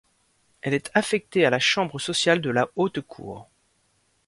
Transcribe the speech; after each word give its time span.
Elle 0.61 0.73
est 0.73 0.89
affectée 0.95 1.45
à 1.45 1.51
la 1.51 1.59
chambre 1.59 1.99
sociale 1.99 2.41
de 2.41 2.49
la 2.49 2.69
Haute 2.75 3.01
Cour. 3.01 3.47